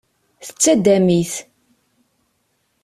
Tettaddam-it. 0.45 1.33